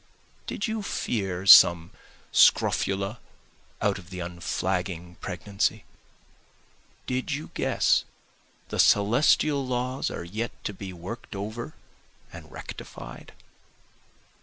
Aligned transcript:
Did 0.47 0.65
you 0.65 0.81
fear 0.81 1.45
some 1.45 1.91
scrofula 2.31 3.19
out 3.83 3.99
of 3.99 4.09
the 4.09 4.19
unflagging 4.19 5.17
pregnancy? 5.21 5.83
Did 7.05 7.33
you 7.33 7.51
guess 7.53 8.03
the 8.69 8.79
celestial 8.79 9.63
laws 9.63 10.09
are 10.09 10.23
yet 10.23 10.63
to 10.63 10.73
be 10.73 10.91
work'd 10.91 11.35
over 11.35 11.75
and 12.33 12.51
rectified? 12.51 13.33